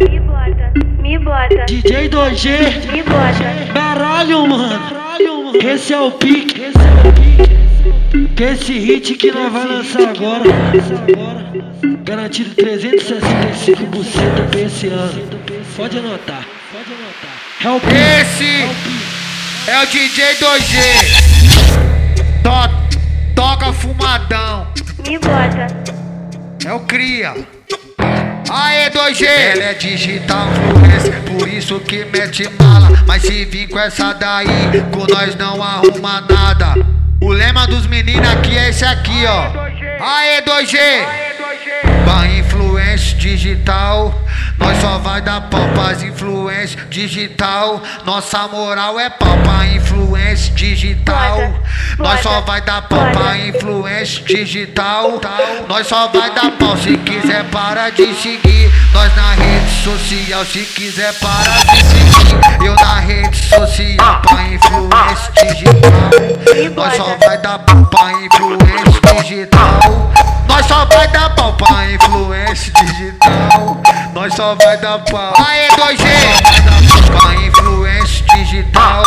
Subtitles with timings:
[0.00, 3.72] Me bota, me bota, DJ 2G, me bota.
[3.72, 4.78] caralho, mano.
[4.88, 5.58] Caralho, mano.
[5.62, 8.28] Esse é o pique, esse é o pique.
[8.34, 10.44] Que esse hit que nós vai lançar agora.
[10.44, 11.48] lançar agora.
[12.04, 15.28] Garantido 365 buceta pra esse ano.
[15.76, 17.36] Pode anotar, pode anotar.
[17.64, 17.94] É o pique.
[17.94, 20.78] Esse é o DJ 2G.
[22.42, 24.66] To- toca fumadão.
[25.06, 25.66] Me bota,
[26.66, 27.34] É o Cria.
[28.50, 29.26] Aê, 2G!
[29.26, 32.88] Ela é digital influencer, por isso que mete mala.
[33.06, 34.48] Mas se vir com essa daí,
[34.92, 36.74] com nós não arruma nada.
[37.20, 39.52] O lema dos meninos aqui é esse aqui, ó.
[40.00, 40.78] Aê, 2G!
[42.04, 44.18] Pra influência digital,
[44.88, 47.82] só vai dar pau pras influência digital.
[48.06, 51.36] Nossa moral é pau pra influência digital.
[51.98, 55.20] Nós só vai dar pau pra influência digital.
[55.68, 58.72] Nós só vai dar pau se quiser para de seguir.
[58.94, 62.64] Nós na rede social, se quiser para de seguir.
[62.64, 66.74] Eu na rede social pra influência digital.
[66.74, 70.12] Nós só vai dar pau pra influência digital.
[70.48, 71.57] Nós só vai dar pau.
[74.28, 75.32] Nós só vai dar pau.
[75.38, 76.04] Aê, 2G!
[77.18, 79.02] Pra influência digital.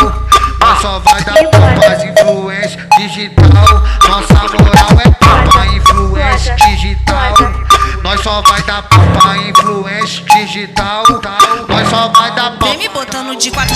[0.60, 3.84] Nós só vai dar pau pras influência digital.
[4.10, 7.36] Nossa moral é pau pra influência digital.
[8.02, 11.04] Nós só vai dar pau pra influência digital.
[11.68, 12.70] Nós só vai dar pau.
[12.70, 13.71] Vem me botando de quatro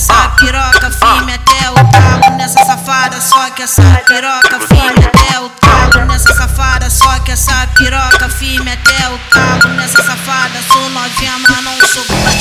[0.00, 3.20] essa piroca firme até o talo nessa safada.
[3.20, 6.88] Só que essa piroca firme até o talo nessa safada.
[6.88, 10.58] Só que essa piroca firme até o talo nessa safada.
[10.72, 12.39] Sou novinha, mas não sou puta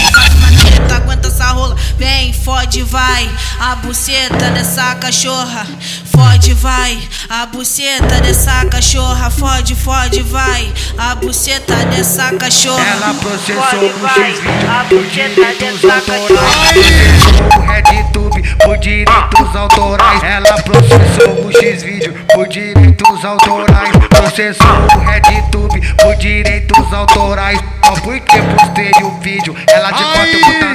[2.90, 3.30] vai.
[3.60, 5.66] A buceta dessa cachorra,
[6.06, 7.00] fode, vai.
[7.30, 10.74] A buceta dessa cachorra, fode, fode, vai.
[10.98, 12.84] A buceta dessa cachorra.
[12.84, 14.32] Ela processou Pode, o vai.
[14.32, 16.74] X-Vídeo A por buceta direitos dessa autorais.
[16.74, 20.24] Processou o RedTube por direitos autorais.
[20.24, 23.92] Ela processou o X-Vídeo por direitos autorais.
[24.10, 27.60] Processou o RedTube por direitos autorais.
[27.86, 30.69] Só porque postei o vídeo, ela de conta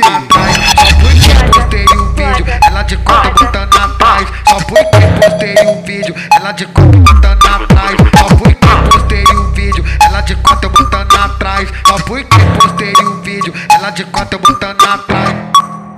[5.35, 7.97] postei o vídeo, ela de conta botando atrás.
[8.17, 11.69] Só porque postei o vídeo, ela de conta botando atrás.
[11.87, 15.35] Só porque postei o vídeo, ela de conta botando atrás.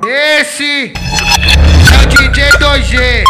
[0.06, 3.24] Esse é o DJ 2G.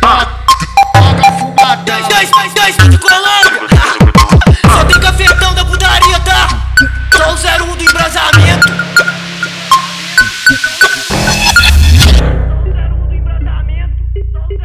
[0.00, 1.84] Toca fumadão.
[1.84, 3.68] Dois, dois, dois, dois Colômbia.
[4.74, 6.48] Só tem cafetão da putaria, tá?
[7.16, 8.83] Só o 01 do embrasamento.